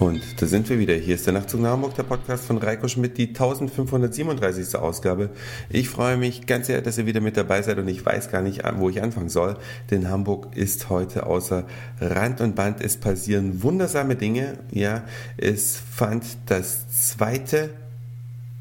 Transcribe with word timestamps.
Und 0.00 0.40
da 0.40 0.46
sind 0.46 0.66
wir 0.70 0.78
wieder. 0.78 0.94
Hier 0.94 1.14
ist 1.14 1.26
der 1.26 1.34
Nachtzug 1.34 1.60
nach 1.60 1.72
Hamburg, 1.72 1.94
der 1.94 2.04
Podcast 2.04 2.46
von 2.46 2.56
Reiko 2.56 2.88
Schmidt, 2.88 3.18
die 3.18 3.28
1537. 3.28 4.74
Ausgabe. 4.76 5.28
Ich 5.68 5.90
freue 5.90 6.16
mich 6.16 6.46
ganz 6.46 6.68
sehr, 6.68 6.80
dass 6.80 6.96
ihr 6.96 7.04
wieder 7.04 7.20
mit 7.20 7.36
dabei 7.36 7.60
seid 7.60 7.76
und 7.76 7.86
ich 7.86 8.04
weiß 8.04 8.30
gar 8.30 8.40
nicht, 8.40 8.62
wo 8.76 8.88
ich 8.88 9.02
anfangen 9.02 9.28
soll, 9.28 9.58
denn 9.90 10.08
Hamburg 10.08 10.56
ist 10.56 10.88
heute 10.88 11.26
außer 11.26 11.66
Rand 12.00 12.40
und 12.40 12.56
Band. 12.56 12.80
Es 12.80 12.96
passieren 12.96 13.62
wundersame 13.62 14.16
Dinge. 14.16 14.54
Ja, 14.70 15.04
es 15.36 15.76
fand 15.76 16.24
das 16.46 16.88
zweite 17.10 17.68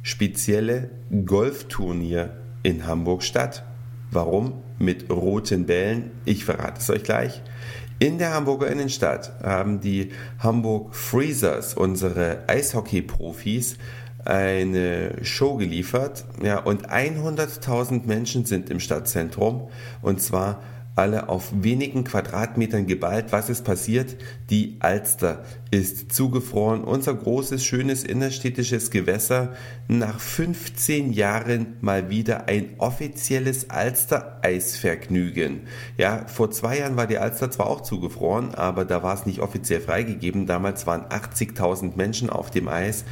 spezielle 0.03 0.89
Golfturnier 1.25 2.31
in 2.63 2.85
Hamburg 2.85 3.23
statt. 3.23 3.63
Warum? 4.11 4.55
Mit 4.77 5.09
roten 5.09 5.65
Bällen. 5.65 6.11
Ich 6.25 6.43
verrate 6.43 6.79
es 6.81 6.89
euch 6.89 7.03
gleich. 7.03 7.41
In 8.01 8.17
der 8.17 8.33
Hamburger 8.33 8.67
Innenstadt 8.67 9.33
haben 9.43 9.81
die 9.81 10.11
Hamburg 10.39 10.95
Freezers, 10.95 11.73
unsere 11.73 12.43
Eishockey-Profis, 12.47 13.77
eine 14.23 15.25
Show 15.25 15.57
geliefert. 15.57 16.23
Ja, 16.41 16.59
und 16.59 16.89
100.000 16.89 18.05
Menschen 18.05 18.45
sind 18.45 18.69
im 18.69 18.79
Stadtzentrum. 18.79 19.67
Und 20.01 20.21
zwar 20.21 20.61
alle 20.99 21.29
auf 21.29 21.53
wenigen 21.53 22.03
Quadratmetern 22.03 22.85
geballt. 22.85 23.31
Was 23.31 23.49
ist 23.49 23.63
passiert? 23.63 24.17
Die 24.49 24.75
Alster 24.81 25.45
ist 25.71 26.11
zugefroren. 26.11 26.83
Unser 26.83 27.13
großes, 27.15 27.63
schönes 27.63 28.03
innerstädtisches 28.03 28.91
Gewässer. 28.91 29.53
Nach 29.87 30.19
15 30.19 31.13
Jahren 31.13 31.77
mal 31.79 32.09
wieder 32.09 32.49
ein 32.49 32.71
offizielles 32.79 33.69
Alster-Eisvergnügen. 33.69 35.61
Ja, 35.97 36.27
vor 36.27 36.51
zwei 36.51 36.79
Jahren 36.79 36.97
war 36.97 37.07
die 37.07 37.17
Alster 37.17 37.49
zwar 37.49 37.67
auch 37.67 37.79
zugefroren, 37.79 38.53
aber 38.53 38.83
da 38.83 39.01
war 39.01 39.13
es 39.13 39.25
nicht 39.25 39.39
offiziell 39.39 39.79
freigegeben. 39.79 40.47
Damals 40.47 40.85
waren 40.85 41.05
80.000 41.05 41.95
Menschen 41.95 42.29
auf 42.29 42.51
dem 42.51 42.67
Eis. 42.67 43.05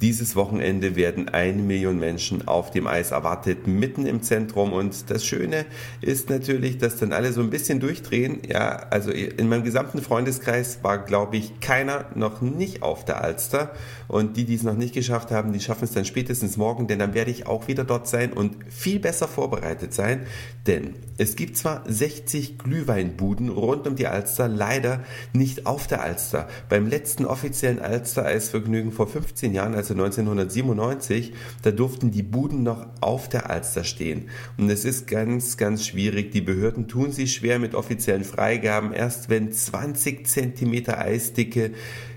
Dieses 0.00 0.34
Wochenende 0.34 0.96
werden 0.96 1.28
eine 1.28 1.60
Million 1.62 1.98
Menschen 1.98 2.48
auf 2.48 2.70
dem 2.70 2.86
Eis 2.86 3.10
erwartet, 3.10 3.66
mitten 3.66 4.06
im 4.06 4.22
Zentrum. 4.22 4.72
Und 4.72 5.10
das 5.10 5.26
Schöne 5.26 5.66
ist 6.00 6.30
natürlich, 6.30 6.78
dass 6.78 6.96
dann 6.96 7.12
alle 7.12 7.32
so 7.32 7.42
ein 7.42 7.50
bisschen 7.50 7.80
durchdrehen. 7.80 8.38
Ja, 8.48 8.86
also 8.90 9.10
in 9.10 9.48
meinem 9.50 9.62
gesamten 9.62 10.00
Freundeskreis 10.00 10.78
war, 10.82 11.04
glaube 11.04 11.36
ich, 11.36 11.60
keiner 11.60 12.06
noch 12.14 12.40
nicht 12.40 12.82
auf 12.82 13.04
der 13.04 13.22
Alster. 13.22 13.74
Und 14.08 14.38
die, 14.38 14.44
die 14.44 14.54
es 14.54 14.62
noch 14.62 14.74
nicht 14.74 14.94
geschafft 14.94 15.30
haben, 15.30 15.52
die 15.52 15.60
schaffen 15.60 15.84
es 15.84 15.92
dann 15.92 16.06
spätestens 16.06 16.56
morgen, 16.56 16.88
denn 16.88 16.98
dann 16.98 17.12
werde 17.12 17.30
ich 17.30 17.46
auch 17.46 17.68
wieder 17.68 17.84
dort 17.84 18.08
sein 18.08 18.32
und 18.32 18.56
viel 18.70 19.00
besser 19.00 19.28
vorbereitet 19.28 19.92
sein. 19.92 20.26
Denn 20.66 20.94
es 21.18 21.36
gibt 21.36 21.56
zwar 21.56 21.84
60 21.86 22.58
Glühweinbuden 22.58 23.50
rund 23.50 23.86
um 23.86 23.96
die 23.96 24.06
Alster, 24.06 24.48
leider 24.48 25.00
nicht 25.32 25.66
auf 25.66 25.86
der 25.86 26.02
Alster. 26.02 26.48
Beim 26.68 26.86
letzten 26.86 27.26
offiziellen 27.26 27.78
Alster-Eisvergnügen 27.78 28.92
vor 28.92 29.06
15 29.06 29.52
Jahren, 29.52 29.74
also 29.90 30.02
1997, 30.02 31.32
da 31.62 31.70
durften 31.70 32.10
die 32.10 32.22
Buden 32.22 32.62
noch 32.62 32.86
auf 33.00 33.28
der 33.28 33.50
Alster 33.50 33.84
stehen. 33.84 34.28
Und 34.56 34.70
es 34.70 34.84
ist 34.84 35.06
ganz, 35.06 35.56
ganz 35.56 35.86
schwierig. 35.86 36.30
Die 36.32 36.40
Behörden 36.40 36.88
tun 36.88 37.12
sich 37.12 37.34
schwer 37.34 37.58
mit 37.58 37.74
offiziellen 37.74 38.24
Freigaben. 38.24 38.92
Erst 38.92 39.28
wenn 39.28 39.52
20 39.52 40.26
Zentimeter 40.26 40.98
Eisdicke 40.98 41.72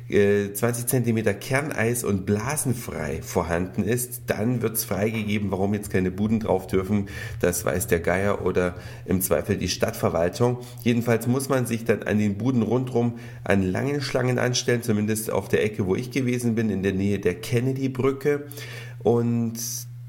20 0.09 0.83
äh, 0.83 0.87
Zentimeter 0.87 1.33
Kerneis 1.33 2.03
und 2.03 2.25
blasenfrei 2.25 3.21
vorhanden 3.21 3.83
ist, 3.83 4.23
dann 4.27 4.61
wird 4.61 4.75
es 4.75 4.85
freigegeben, 4.85 5.51
warum 5.51 5.73
jetzt 5.73 5.89
keine 5.89 6.11
Buden 6.11 6.39
drauf 6.39 6.67
dürfen. 6.67 7.07
Das 7.39 7.65
weiß 7.65 7.87
der 7.87 7.99
Geier 7.99 8.45
oder 8.45 8.75
im 9.05 9.21
Zweifel 9.21 9.57
die 9.57 9.69
Stadtverwaltung. 9.69 10.57
Jedenfalls 10.83 11.27
muss 11.27 11.49
man 11.49 11.65
sich 11.65 11.85
dann 11.85 12.03
an 12.03 12.19
den 12.19 12.37
Buden 12.37 12.61
rundherum 12.61 13.19
an 13.43 13.63
langen 13.63 14.01
Schlangen 14.01 14.39
anstellen, 14.39 14.83
zumindest 14.83 15.31
auf 15.31 15.47
der 15.47 15.63
Ecke, 15.63 15.85
wo 15.87 15.95
ich 15.95 16.11
gewesen 16.11 16.55
bin, 16.55 16.69
in 16.69 16.83
der 16.83 16.93
Nähe 16.93 17.19
der 17.19 17.35
Kennedy-Brücke. 17.35 18.43
Und 19.03 19.59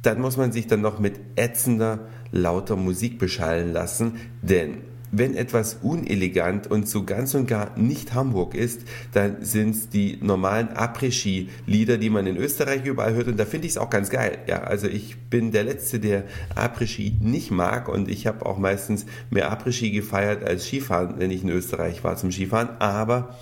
dann 0.03 0.21
muss 0.21 0.37
man 0.37 0.53
sich 0.53 0.67
dann 0.67 0.81
noch 0.81 0.99
mit 0.99 1.21
ätzender, 1.37 2.09
lauter 2.31 2.77
Musik 2.77 3.19
beschallen 3.19 3.73
lassen, 3.73 4.17
denn 4.43 4.94
wenn 5.19 5.37
etwas 5.37 5.79
unelegant 5.83 6.71
und 6.71 6.89
so 6.89 7.05
ganz 7.05 7.35
und 7.35 7.47
gar 7.47 7.79
nicht 7.79 8.15
Hamburg 8.15 8.55
ist, 8.55 8.83
dann 9.13 9.45
sind 9.45 9.75
es 9.75 9.89
die 9.89 10.19
normalen 10.21 10.69
Après-Ski-Lieder, 10.69 11.99
die 11.99 12.11
man 12.11 12.27
in 12.27 12.37
Österreich 12.37 12.85
überall 12.85 13.15
hört. 13.15 13.29
Und 13.29 13.39
da 13.39 13.45
finde 13.45 13.67
ich 13.67 13.73
es 13.73 13.79
auch 13.79 13.91
ganz 13.91 14.11
geil. 14.11 14.39
Ja, 14.47 14.63
also 14.63 14.87
ich 14.87 15.17
bin 15.31 15.53
der 15.53 15.65
Letzte, 15.65 16.01
der 16.01 16.25
Après-Ski 16.55 17.17
nicht 17.21 17.51
mag. 17.51 17.89
Und 17.89 18.11
ich 18.11 18.27
habe 18.27 18.45
auch 18.47 18.59
meistens 18.59 19.07
mehr 19.31 19.53
Après-Ski 19.53 19.91
gefeiert 19.91 20.45
als 20.45 20.65
Skifahren, 20.67 21.15
wenn 21.19 21.31
ich 21.31 21.43
in 21.43 21.51
Österreich 21.51 22.05
war 22.05 22.17
zum 22.17 22.33
Skifahren. 22.33 22.71
Aber 22.79 23.37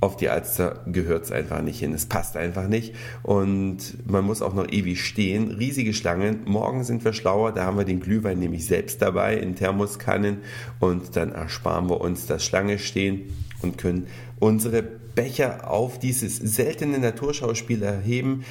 auf 0.00 0.16
die 0.16 0.30
Alster 0.30 0.82
gehört 0.86 1.24
es 1.24 1.32
einfach 1.32 1.60
nicht 1.60 1.78
hin. 1.78 1.92
Es 1.92 2.06
passt 2.06 2.36
einfach 2.36 2.68
nicht. 2.68 2.94
Und 3.22 3.98
man 4.10 4.24
muss 4.24 4.40
auch 4.40 4.54
noch 4.54 4.66
ewig 4.70 5.04
stehen. 5.04 5.50
Riesige 5.50 5.92
Schlangen. 5.92 6.40
Morgen 6.46 6.84
sind 6.84 7.04
wir 7.04 7.12
schlauer. 7.12 7.52
Da 7.52 7.66
haben 7.66 7.76
wir 7.76 7.84
den 7.84 8.00
Glühwein 8.00 8.38
nämlich 8.38 8.66
selbst 8.66 9.02
dabei 9.02 9.36
in 9.36 9.56
Thermoskannen. 9.56 10.38
Und 10.78 11.16
dann 11.16 11.32
ersparen 11.32 11.90
wir 11.90 12.00
uns 12.00 12.26
das 12.26 12.44
Schlange 12.44 12.78
stehen 12.78 13.24
und 13.60 13.76
können 13.76 14.06
unsere 14.38 14.82
Becher 14.82 15.70
auf 15.70 15.98
dieses 15.98 16.36
seltene 16.36 16.98
Naturschauspiel 16.98 17.82
erheben. 17.82 18.44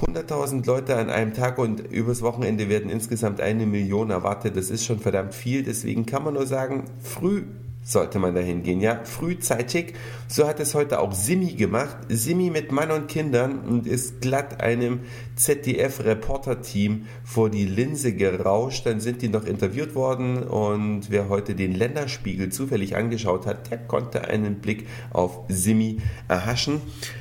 100.000 0.00 0.66
Leute 0.66 0.96
an 0.96 1.10
einem 1.10 1.32
Tag 1.32 1.58
und 1.58 1.78
übers 1.78 2.22
Wochenende 2.22 2.68
werden 2.68 2.90
insgesamt 2.90 3.40
eine 3.40 3.66
Million 3.66 4.10
erwartet. 4.10 4.56
Das 4.56 4.68
ist 4.68 4.84
schon 4.84 4.98
verdammt 4.98 5.32
viel. 5.32 5.62
Deswegen 5.62 6.06
kann 6.06 6.24
man 6.24 6.34
nur 6.34 6.46
sagen, 6.46 6.86
früh 7.00 7.44
sollte 7.84 8.18
man 8.18 8.34
dahin 8.34 8.62
gehen, 8.62 8.80
ja, 8.80 9.00
frühzeitig. 9.04 9.94
So 10.28 10.46
hat 10.46 10.60
es 10.60 10.74
heute 10.74 11.00
auch 11.00 11.12
Simi 11.12 11.54
gemacht. 11.54 11.96
Simi 12.08 12.50
mit 12.50 12.70
Mann 12.70 12.90
und 12.90 13.08
Kindern 13.08 13.58
und 13.60 13.86
ist 13.86 14.20
glatt 14.20 14.62
einem 14.62 15.00
ZDF-Reporter-Team 15.34 17.06
vor 17.24 17.50
die 17.50 17.66
Linse 17.66 18.14
gerauscht. 18.14 18.86
Dann 18.86 19.00
sind 19.00 19.20
die 19.20 19.28
noch 19.28 19.44
interviewt 19.44 19.94
worden 19.94 20.44
und 20.44 21.10
wer 21.10 21.28
heute 21.28 21.54
den 21.54 21.72
Länderspiegel 21.72 22.50
zufällig 22.50 22.96
angeschaut 22.96 23.46
hat, 23.46 23.70
der 23.70 23.78
konnte 23.78 24.28
einen 24.28 24.60
Blick 24.60 24.86
auf 25.10 25.40
Simi 25.48 25.98
erhaschen. 26.28 26.80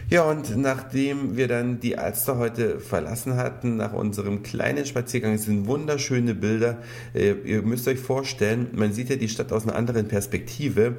Ja, 0.10 0.24
und 0.24 0.58
nachdem 0.58 1.38
wir 1.38 1.48
dann 1.48 1.80
die 1.80 1.98
Alster 1.98 2.38
heute 2.38 2.80
verlassen 2.80 3.36
hatten, 3.36 3.78
nach 3.78 3.94
unserem 3.94 4.44
kleinen 4.44 4.86
Spaziergang, 4.86 5.38
sind 5.38 5.68
wunderschöne 5.68 6.36
Bilder. 6.36 6.78
Äh, 7.14 7.34
ihr 7.46 7.62
müsst 7.62 7.88
euch 7.88 8.00
vorstellen, 8.00 8.68
man 8.74 8.94
sieht 8.94 9.10
ja 9.10 9.16
die 9.16 9.30
Stadt 9.30 9.52
aus 9.52 9.64
einer 9.64 9.76
anderen 9.76 10.08
Perspektive 10.08 10.51
Perspektive 10.52 10.98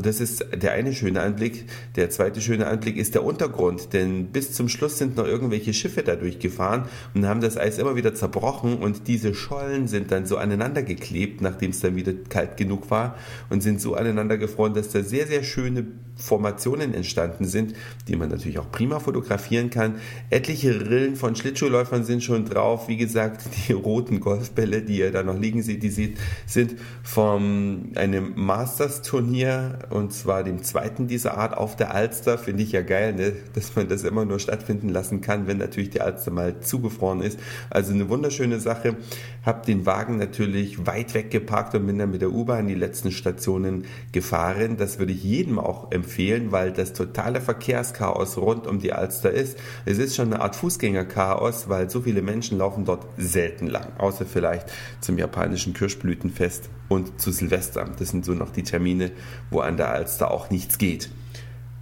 das 0.00 0.20
ist 0.20 0.44
der 0.54 0.72
eine 0.72 0.92
schöne 0.92 1.20
Anblick. 1.20 1.64
Der 1.96 2.08
zweite 2.10 2.40
schöne 2.40 2.66
Anblick 2.66 2.96
ist 2.96 3.14
der 3.14 3.24
Untergrund, 3.24 3.92
denn 3.92 4.26
bis 4.26 4.52
zum 4.52 4.68
Schluss 4.68 4.98
sind 4.98 5.16
noch 5.16 5.26
irgendwelche 5.26 5.74
Schiffe 5.74 6.02
dadurch 6.02 6.38
gefahren 6.38 6.88
und 7.14 7.26
haben 7.26 7.40
das 7.40 7.56
Eis 7.56 7.78
immer 7.78 7.96
wieder 7.96 8.14
zerbrochen 8.14 8.78
und 8.78 9.08
diese 9.08 9.34
Schollen 9.34 9.88
sind 9.88 10.12
dann 10.12 10.26
so 10.26 10.36
aneinander 10.36 10.82
geklebt, 10.82 11.40
nachdem 11.40 11.70
es 11.70 11.80
dann 11.80 11.96
wieder 11.96 12.12
kalt 12.28 12.56
genug 12.56 12.90
war 12.90 13.16
und 13.50 13.62
sind 13.62 13.80
so 13.80 13.94
aneinander 13.94 14.38
gefroren, 14.38 14.74
dass 14.74 14.90
da 14.90 15.02
sehr, 15.02 15.26
sehr 15.26 15.42
schöne 15.42 15.86
Formationen 16.16 16.94
entstanden 16.94 17.46
sind, 17.46 17.74
die 18.06 18.16
man 18.16 18.28
natürlich 18.28 18.58
auch 18.58 18.70
prima 18.70 19.00
fotografieren 19.00 19.70
kann. 19.70 19.96
Etliche 20.30 20.88
Rillen 20.88 21.16
von 21.16 21.34
Schlittschuhläufern 21.34 22.04
sind 22.04 22.22
schon 22.22 22.44
drauf. 22.44 22.88
Wie 22.88 22.96
gesagt, 22.96 23.42
die 23.68 23.72
roten 23.72 24.20
Golfbälle, 24.20 24.82
die 24.82 24.98
ihr 24.98 25.10
da 25.10 25.22
noch 25.22 25.38
liegen 25.38 25.62
seht, 25.62 25.82
die 25.82 26.14
sind 26.46 26.76
von 27.02 27.92
einem 27.94 28.32
Masters-Turnier 28.36 29.71
und 29.90 30.12
zwar 30.12 30.44
dem 30.44 30.62
zweiten 30.62 31.06
dieser 31.06 31.36
Art 31.36 31.56
auf 31.56 31.76
der 31.76 31.94
Alster. 31.94 32.38
Finde 32.38 32.62
ich 32.62 32.72
ja 32.72 32.82
geil, 32.82 33.12
ne? 33.12 33.32
dass 33.54 33.74
man 33.76 33.88
das 33.88 34.04
immer 34.04 34.24
nur 34.24 34.38
stattfinden 34.38 34.88
lassen 34.88 35.20
kann, 35.20 35.46
wenn 35.46 35.58
natürlich 35.58 35.90
die 35.90 36.00
Alster 36.00 36.30
mal 36.30 36.60
zugefroren 36.60 37.20
ist. 37.20 37.38
Also 37.70 37.92
eine 37.92 38.08
wunderschöne 38.08 38.60
Sache. 38.60 38.96
Hab 39.44 39.66
den 39.66 39.86
Wagen 39.86 40.18
natürlich 40.18 40.86
weit 40.86 41.14
weg 41.14 41.30
geparkt 41.30 41.74
und 41.74 41.86
bin 41.86 41.98
dann 41.98 42.10
mit 42.10 42.22
der 42.22 42.32
U-Bahn 42.32 42.68
die 42.68 42.74
letzten 42.74 43.10
Stationen 43.10 43.84
gefahren. 44.12 44.76
Das 44.76 44.98
würde 44.98 45.12
ich 45.12 45.22
jedem 45.24 45.58
auch 45.58 45.90
empfehlen, 45.90 46.52
weil 46.52 46.72
das 46.72 46.92
totale 46.92 47.40
Verkehrschaos 47.40 48.36
rund 48.38 48.66
um 48.66 48.78
die 48.78 48.92
Alster 48.92 49.30
ist. 49.30 49.58
Es 49.84 49.98
ist 49.98 50.16
schon 50.16 50.32
eine 50.32 50.42
Art 50.42 50.56
Fußgängerchaos, 50.56 51.68
weil 51.68 51.90
so 51.90 52.02
viele 52.02 52.22
Menschen 52.22 52.58
laufen 52.58 52.84
dort 52.84 53.06
selten 53.16 53.66
lang, 53.66 53.88
außer 53.98 54.26
vielleicht 54.26 54.70
zum 55.00 55.18
japanischen 55.18 55.74
Kirschblütenfest 55.74 56.70
und 56.92 57.20
zu 57.20 57.32
Silvester. 57.32 57.88
Das 57.98 58.10
sind 58.10 58.24
so 58.24 58.32
noch 58.32 58.50
die 58.50 58.62
Termine, 58.62 59.12
wo 59.50 59.60
an 59.60 59.76
der 59.76 59.90
Alster 59.90 60.30
auch 60.30 60.50
nichts 60.50 60.78
geht. 60.78 61.10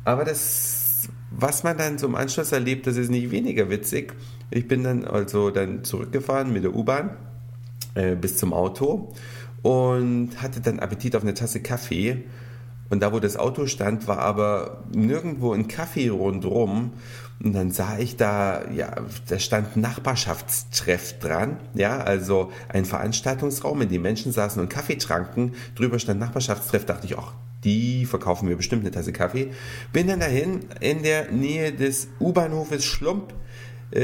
Aber 0.05 0.25
das, 0.25 1.09
was 1.31 1.63
man 1.63 1.77
dann 1.77 1.99
im 1.99 2.15
Anschluss 2.15 2.53
erlebt, 2.53 2.87
das 2.87 2.97
ist 2.97 3.11
nicht 3.11 3.31
weniger 3.31 3.71
witzig. 3.71 4.15
Ich 4.51 4.67
bin 4.67 4.83
dann 4.83 5.05
also 5.05 5.51
dann 5.51 5.85
zurückgefahren 5.85 6.53
mit 6.53 6.65
der 6.65 6.75
U-Bahn 6.75 7.17
äh, 7.95 8.17
bis 8.17 8.37
zum 8.37 8.53
Auto 8.53 9.13
und 9.63 10.41
hatte 10.41 10.61
dann 10.61 10.79
Appetit 10.79 11.15
auf 11.17 11.23
eine 11.23 11.35
Tasse 11.35 11.61
Kaffee. 11.61 12.25
Und 12.91 13.01
da, 13.01 13.13
wo 13.13 13.21
das 13.21 13.37
Auto 13.37 13.67
stand, 13.67 14.09
war 14.09 14.19
aber 14.19 14.85
nirgendwo 14.93 15.53
ein 15.53 15.69
Kaffee 15.69 16.09
rundherum. 16.09 16.93
Und 17.43 17.55
dann 17.55 17.71
sah 17.71 17.99
ich 17.99 18.17
da, 18.17 18.69
ja, 18.71 18.97
da 19.29 19.39
stand 19.39 19.77
Nachbarschaftstreff 19.77 21.19
dran, 21.21 21.57
ja, 21.73 21.99
also 21.99 22.53
ein 22.69 22.85
Veranstaltungsraum, 22.85 23.81
in 23.81 23.89
dem 23.89 24.03
Menschen 24.03 24.33
saßen 24.33 24.61
und 24.61 24.69
Kaffee 24.69 24.97
tranken. 24.97 25.55
Drüber 25.75 25.99
stand 25.99 26.21
Nachbarschaftstreff, 26.21 26.85
dachte 26.85 27.07
ich, 27.07 27.17
ach, 27.17 27.33
die 27.65 28.05
verkaufen 28.05 28.49
mir 28.49 28.57
bestimmt 28.57 28.83
eine 28.83 28.91
Tasse 28.91 29.13
Kaffee. 29.13 29.53
Bin 29.93 30.07
dann 30.07 30.21
dahin 30.21 30.61
in 30.81 31.03
der 31.03 31.31
Nähe 31.31 31.73
des 31.73 32.09
U-Bahnhofes 32.19 32.85
Schlump 32.85 33.33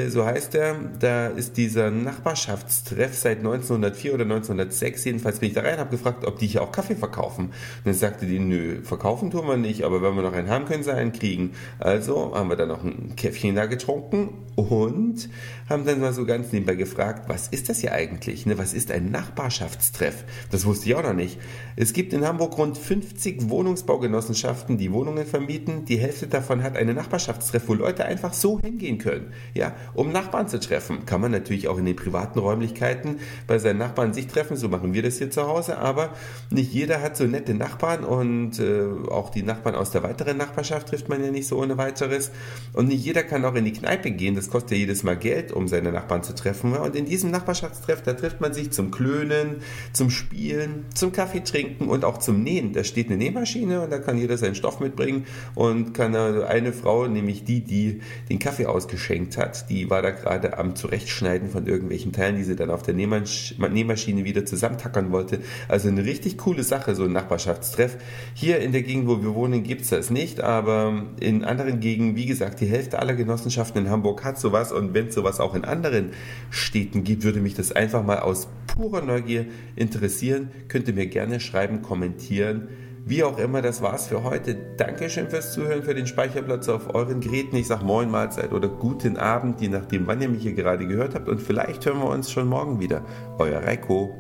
so 0.09 0.25
heißt 0.25 0.55
er. 0.55 0.77
Da 0.99 1.29
ist 1.29 1.57
dieser 1.57 1.91
Nachbarschaftstreff 1.91 3.15
seit 3.15 3.39
1904 3.39 4.15
oder 4.15 4.25
1906. 4.25 5.05
Jedenfalls 5.05 5.39
bin 5.39 5.49
ich 5.49 5.55
da 5.55 5.63
rein, 5.63 5.79
habe 5.79 5.91
gefragt, 5.91 6.25
ob 6.25 6.39
die 6.39 6.47
hier 6.47 6.63
auch 6.63 6.73
Kaffee 6.73 6.97
verkaufen. 6.97 7.47
Und 7.47 7.55
dann 7.85 7.95
sagte 7.95 8.27
die, 8.27 8.39
nö, 8.39 8.83
verkaufen 8.83 9.31
tun 9.31 9.47
wir 9.47 9.57
nicht, 9.57 9.85
aber 9.85 10.03
wenn 10.03 10.15
wir 10.17 10.23
noch 10.23 10.33
einen 10.33 10.51
haben, 10.51 10.65
können 10.65 10.83
sie 10.83 10.93
einen 10.93 11.13
kriegen. 11.13 11.53
Also 11.79 12.35
haben 12.35 12.49
wir 12.49 12.57
dann 12.57 12.69
noch 12.69 12.83
ein 12.83 13.15
Käffchen 13.17 13.55
da 13.55 13.67
getrunken 13.67 14.31
und 14.57 15.29
haben 15.69 15.85
dann 15.85 16.01
mal 16.01 16.13
so 16.13 16.25
ganz 16.25 16.53
nebenbei 16.53 16.75
gefragt, 16.75 17.29
was 17.29 17.49
ist 17.49 17.69
das 17.69 17.79
hier 17.79 17.93
eigentlich? 17.93 18.47
Ne? 18.47 18.59
Was 18.59 18.75
ist 18.75 18.91
ein 18.91 19.11
Nachbarschaftstreff? 19.11 20.25
Das 20.51 20.65
wusste 20.65 20.89
ich 20.89 20.95
auch 20.95 21.03
noch 21.03 21.13
nicht. 21.13 21.39
Es 21.77 21.93
gibt 21.93 22.13
in 22.13 22.27
Hamburg 22.27 22.59
rund 22.59 22.79
50 22.79 23.49
Wohnungsbaugenossenschaften, 23.51 24.79
die 24.79 24.93
Wohnungen 24.93 25.27
vermieten. 25.27 25.85
Die 25.85 25.99
Hälfte 25.99 26.27
davon 26.27 26.63
hat 26.63 26.77
einen 26.77 26.97
Nachbarschaftstreff, 26.97 27.69
wo 27.69 27.75
Leute 27.75 28.05
einfach 28.05 28.33
so 28.33 28.61
hingehen 28.61 28.99
können. 28.99 29.33
Ja, 29.55 29.76
um 29.95 30.13
Nachbarn 30.13 30.49
zu 30.49 30.61
treffen. 30.61 31.07
Kann 31.07 31.21
man 31.21 31.31
natürlich 31.31 31.69
auch 31.69 31.79
in 31.79 31.85
den 31.85 31.97
privaten 31.97 32.39
Räumlichkeiten 32.39 33.21
bei 33.47 33.59
seinen 33.59 33.79
Nachbarn 33.79 34.13
sich 34.13 34.27
treffen, 34.27 34.57
so 34.57 34.69
machen 34.69 34.95
wir 34.95 35.03
das 35.03 35.19
hier 35.19 35.31
zu 35.31 35.47
Hause, 35.47 35.79
aber 35.79 36.11
nicht 36.51 36.73
jeder 36.73 37.03
hat 37.03 37.17
so 37.17 37.25
nette 37.25 37.55
Nachbarn 37.55 38.05
und 38.05 38.59
äh, 38.59 38.85
auch 39.11 39.31
die 39.31 39.43
Nachbarn 39.43 39.75
aus 39.75 39.91
der 39.91 40.03
weiteren 40.03 40.37
Nachbarschaft 40.37 40.89
trifft 40.89 41.09
man 41.09 41.23
ja 41.25 41.31
nicht 41.31 41.49
so 41.49 41.61
ohne 41.61 41.79
weiteres. 41.79 42.31
Und 42.73 42.89
nicht 42.89 43.05
jeder 43.05 43.23
kann 43.23 43.45
auch 43.45 43.55
in 43.55 43.65
die 43.65 43.73
Kneipe 43.73 44.11
gehen, 44.11 44.35
das 44.35 44.51
kostet 44.51 44.73
ja 44.73 44.77
jedes 44.79 45.03
Mal 45.03 45.17
Geld, 45.17 45.53
um 45.53 45.69
seine 45.69 45.93
Nachbarn 45.93 46.23
zu 46.23 46.35
treffen. 46.35 46.75
Und 46.75 46.97
in 46.97 47.07
diesem 47.07 47.31
Nachbarschaftstreff, 47.31 48.03
da 48.03 48.13
trifft 48.13 48.41
man 48.41 48.53
sich 48.55 48.71
zum 48.71 48.91
Klönen, 48.91 49.57
zum 49.93 50.11
Spielen, 50.11 50.87
zum 50.95 51.13
Kaffee 51.13 51.41
trinken 51.41 51.89
und 51.89 52.05
auch 52.05 52.19
zum 52.19 52.43
Nähen. 52.43 52.73
Da 52.73 52.85
steht 52.85 53.09
eine 53.09 53.17
Nähmaschine 53.17 53.83
und 53.83 53.91
da 53.91 53.99
kann 53.99 54.19
jeder 54.19 54.37
seinen 54.39 54.55
Stoff 54.55 54.81
mitbringen 54.81 55.27
und 55.55 55.95
kann 55.95 56.15
eine 56.15 56.73
Frau, 56.73 57.07
nämlich 57.07 57.45
die, 57.45 57.61
die 57.61 58.01
den 58.29 58.39
Kaffee 58.39 58.67
ausgeschenkt 58.67 59.37
hat, 59.37 59.66
die 59.69 59.91
war 59.91 60.03
da 60.03 60.11
gerade 60.11 60.59
am 60.59 60.77
Zurechtschneiden 60.77 61.51
von 61.51 61.67
irgendwelchen 61.67 62.13
Teilen, 62.13 62.37
die 62.37 62.45
sie 62.45 62.57
dann 62.57 62.71
auf 62.71 62.83
der 62.83 62.95
Nähmaschine 62.95 64.25
wieder 64.25 64.47
zusammentackern 64.47 65.13
wollte. 65.13 65.41
Also 65.69 65.89
eine 65.89 66.05
richtig 66.05 66.39
coole 66.39 66.63
Sache, 66.63 66.95
so 66.95 67.05
ein 67.05 67.13
Nachbarschaftstreff. 67.13 67.97
Hier 68.35 68.61
in 68.61 68.73
der 68.73 68.83
Gegend, 68.83 69.09
wo 69.09 69.23
wir 69.23 69.35
wohnen, 69.35 69.63
gibt 69.63 69.83
es 69.83 69.91
das 69.91 70.11
nicht, 70.11 70.41
aber 70.41 71.07
in 71.21 71.45
anderen 71.45 71.81
Gegenden, 71.81 72.17
wie 72.17 72.27
gesagt, 72.27 72.61
die 72.61 72.67
Hälfte 72.67 72.99
aller 72.99 73.15
Genossenschaften 73.15 73.85
in 73.85 73.91
Hamburg 73.91 74.25
hat 74.25 74.39
sowas 74.39 74.73
und 74.73 74.95
wenn 74.95 75.09
es 75.09 75.15
sowas 75.15 75.41
auch 75.41 75.55
in 75.55 75.65
anderen 75.65 76.11
Städten 76.51 77.05
gibt, 77.05 77.25
würde 77.25 77.41
mich 77.41 77.55
das 77.55 77.73
einfach 77.73 78.05
mal 78.05 78.21
aus 78.21 78.49
purer 78.67 79.03
Neugier 79.03 79.47
interessieren. 79.75 80.51
Könnt 80.69 80.89
ihr 80.89 80.95
mir 80.95 81.07
gerne 81.07 81.41
schreiben, 81.41 81.83
kommentieren. 81.83 82.69
Wie 83.09 83.23
auch 83.23 83.39
immer, 83.39 83.63
das 83.63 83.83
war's 83.83 84.09
für 84.09 84.25
heute. 84.25 84.57
Dankeschön 84.77 85.31
fürs 85.31 85.53
Zuhören, 85.53 85.85
für 85.85 85.95
den 85.95 86.09
Speicherplatz 86.09 86.69
auf 86.69 86.93
euren 86.93 87.21
Geräten. 87.21 87.55
Ich 87.55 87.69
sag 87.69 87.85
Moin 87.85 88.11
Mahlzeit 88.11 88.53
oder 88.53 88.67
guten 88.67 89.17
Abend, 89.17 89.61
je 89.61 89.69
nachdem, 89.69 90.09
wann 90.09 90.21
ihr 90.21 90.29
mich 90.29 90.43
hier 90.43 90.55
gerade 90.55 90.89
gehört 90.89 91.15
habt. 91.15 91.29
Und 91.29 91.41
vielleicht 91.41 91.87
hören 91.87 92.01
wir 92.01 92.11
uns 92.11 92.33
schon 92.33 92.49
morgen 92.49 92.81
wieder. 92.81 93.03
Euer 93.39 93.63
Reiko. 93.63 94.13